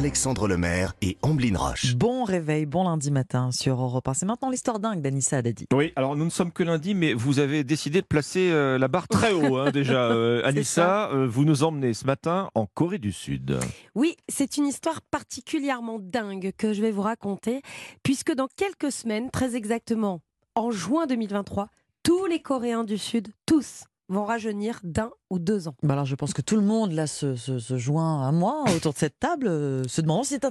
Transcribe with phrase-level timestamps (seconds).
[0.00, 1.94] Alexandre Lemaire et Amblin Roche.
[1.94, 4.14] Bon réveil, bon lundi matin sur Europe 1.
[4.14, 5.66] C'est maintenant l'histoire dingue d'Anissa Haddadi.
[5.74, 8.88] Oui, alors nous ne sommes que lundi, mais vous avez décidé de placer euh, la
[8.88, 10.04] barre très haut hein, déjà.
[10.10, 13.60] Euh, Anissa, euh, vous nous emmenez ce matin en Corée du Sud.
[13.94, 17.60] Oui, c'est une histoire particulièrement dingue que je vais vous raconter,
[18.02, 20.22] puisque dans quelques semaines, très exactement
[20.54, 21.68] en juin 2023,
[22.02, 25.74] tous les Coréens du Sud, tous, vont rajeunir d'un ou deux ans.
[25.82, 28.64] Bah alors je pense que tout le monde là se, se- se joint à moi
[28.76, 30.44] autour de cette table, euh, se demandant si c'est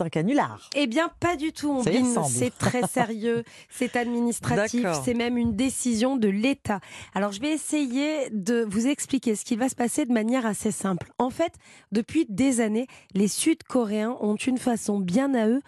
[0.00, 0.70] un, un canular.
[0.76, 1.82] Eh bien, pas du tout.
[2.28, 6.80] C'est très sérieux, c'est administratif, c'est même une décision de l'État.
[7.14, 10.70] Alors, je vais essayer de vous expliquer ce qui va se passer de manière assez
[10.70, 11.10] simple.
[11.18, 11.54] En fait,
[11.92, 15.62] depuis des années, les Sud-Coréens ont une façon bien à eux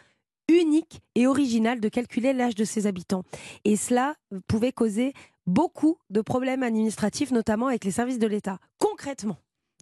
[0.48, 3.22] unique et originale de calculer l'âge de ses habitants.
[3.64, 4.14] Et cela
[4.46, 5.12] pouvait causer
[5.46, 8.58] beaucoup de problèmes administratifs, notamment avec les services de l'État.
[8.78, 9.36] Concrètement,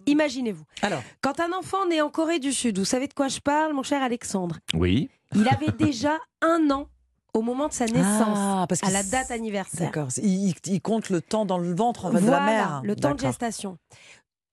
[0.05, 3.39] imaginez-vous, Alors, quand un enfant naît en Corée du Sud, vous savez de quoi je
[3.39, 4.57] parle, mon cher Alexandre?
[4.73, 5.09] Oui.
[5.35, 6.87] il avait déjà un an
[7.33, 9.87] au moment de sa naissance, Ah, parce à la date anniversaire.
[9.91, 12.81] d'accord, il, compte le temps dans le ventre de la mère.
[12.83, 13.77] le temps de gestation.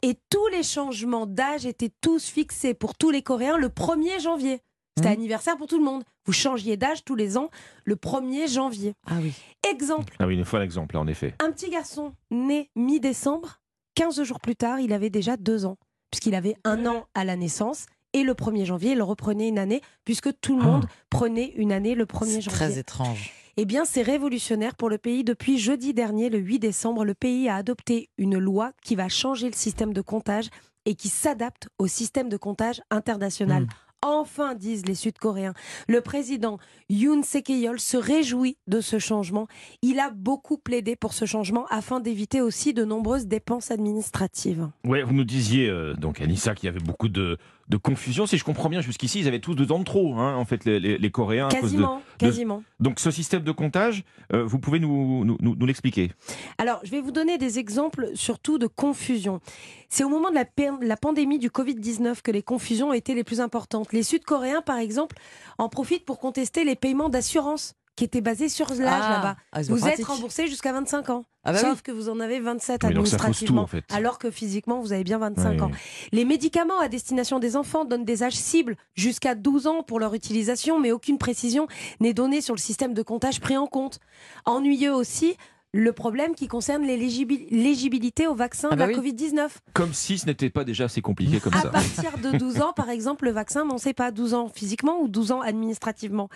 [0.02, 4.60] Et tous les changements d'âge étaient tous fixés pour tous les Coréens le 1er janvier.
[4.96, 5.14] C'était Mhm.
[5.14, 6.04] anniversaire pour tout le monde.
[6.24, 7.50] Vous changiez d'âge tous les ans
[7.84, 8.94] le 1er janvier.
[9.06, 9.32] Ah oui.
[9.68, 11.34] Exemple, Ah oui, il nous faut un exemple, là, en effet.
[11.40, 13.60] un petit garçon né mi-décembre,
[13.96, 15.76] 15 jours plus tard, il avait déjà deux ans,
[16.10, 17.86] puisqu'il avait un an à la naissance.
[18.12, 21.96] Et le 1er janvier, il reprenait une année, puisque tout le monde prenait une année
[21.96, 22.56] le 1er C'est janvier.
[22.58, 23.32] très étrange.
[23.56, 25.24] Eh bien, c'est révolutionnaire pour le pays.
[25.24, 29.48] Depuis jeudi dernier, le 8 décembre, le pays a adopté une loi qui va changer
[29.48, 30.50] le système de comptage
[30.86, 33.64] et qui s'adapte au système de comptage international.
[33.64, 33.68] Mm.
[34.08, 35.54] Enfin, disent les Sud-Coréens,
[35.88, 36.58] le président
[36.90, 39.46] Yoon Sek-yeol se réjouit de ce changement.
[39.80, 44.68] Il a beaucoup plaidé pour ce changement afin d'éviter aussi de nombreuses dépenses administratives.
[44.84, 47.38] Ouais, vous nous disiez, euh, donc Anissa, qu'il y avait beaucoup de,
[47.70, 48.26] de confusion.
[48.26, 50.66] Si je comprends bien, jusqu'ici, ils avaient tous deux ans de trop, hein, en fait,
[50.66, 51.48] les, les- les Coréens.
[51.48, 52.62] à cause de- Quasiment, quasiment.
[52.80, 56.12] Donc ce système de comptage, euh, vous pouvez nous, nous, nous- nous l'expliquer?
[56.58, 59.40] Alors, je vais vous donner des exemples surtout de confusion.
[59.88, 60.44] C'est au moment de la,
[60.82, 63.92] la pandémie du Covid-19 que les confusions ont été les plus importantes.
[63.94, 65.16] Les Sud-Coréens, par exemple,
[65.56, 69.36] en profitent pour contester les paiements d'assurance qui étaient basés sur l'âge Ah, là-bas.
[69.52, 71.24] ah, Vous êtes remboursé jusqu'à 25 ans.
[71.44, 71.82] Ah bah Sauf oui.
[71.84, 73.62] que vous en avez 27 Oui, donc ça fausse tout, administrativement.
[73.62, 73.84] en fait.
[73.94, 75.70] Alors que physiquement, vous avez bien 25 Oui, ans.
[76.10, 80.14] Les médicaments à destination des enfants donnent des âges cibles jusqu'à 12 ans pour leur
[80.14, 81.68] utilisation, mais aucune précision
[82.00, 84.00] n'est donnée sur le système de comptage pris en compte.
[84.44, 85.36] Ennuyeux aussi,
[85.76, 88.94] le problème qui concerne l'éligibi- l'éligibilité au vaccin Ah de la oui.
[88.94, 89.48] Covid-19.
[89.72, 91.68] Comme si ce n'était pas déjà assez compliqué comme À ça.
[91.70, 95.00] partir de 12 ans, par exemple, le vaccin, on ne sait pas, 12 ans physiquement
[95.00, 96.28] ou 12 ans administrativement.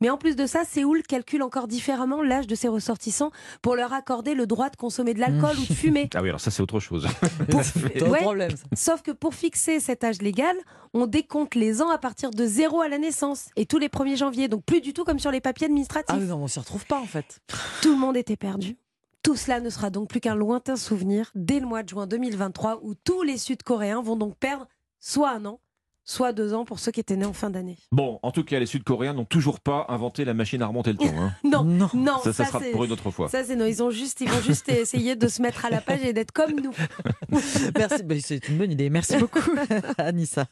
[0.00, 3.92] Mais en plus de ça, Séoul calcule encore différemment l'âge de ses ressortissants pour leur
[3.92, 6.08] accorder le droit de consommer de l'alcool ou de fumer.
[6.14, 7.08] Ah oui, alors ça c'est autre chose.
[7.62, 8.20] C'est un Ouais.
[8.20, 8.52] problème.
[8.76, 10.54] Sauf que pour fixer cet âge légal,
[10.92, 14.16] on décompte les ans à partir de zéro à la naissance et tous les 1er
[14.16, 14.46] janvier.
[14.46, 16.14] Donc plus du tout comme sur les papiers administratifs.
[16.16, 17.40] Ah oui, non, on s'y retrouve pas en fait.
[17.82, 18.76] Tout le monde était perdu.
[19.24, 22.80] Tout cela ne sera donc plus qu'un lointain souvenir dès le mois de juin 2023
[22.84, 24.68] où tous les Sud-Coréens vont donc perdre
[25.00, 25.60] soit un an,
[26.04, 27.78] soit deux ans pour ceux qui étaient nés en fin d'année.
[27.90, 30.98] Bon, en tout cas, les Sud-Coréens n'ont toujours pas inventé la machine à remonter le
[30.98, 31.18] temps.
[31.18, 31.32] hein.
[31.44, 31.88] Non, Non.
[31.94, 33.28] non, Ça, ça ça, sera pour une autre fois.
[33.30, 35.80] Ça c'est non, ils ont juste, ils vont juste essayer de se mettre à la
[35.80, 36.72] page et d'être comme nous.
[37.78, 38.90] Merci, bah, c'est une bonne idée.
[38.90, 39.40] Merci beaucoup,
[39.96, 40.42] Anissa.